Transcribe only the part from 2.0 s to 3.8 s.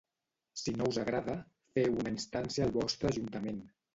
una instància al vostre Ajuntament.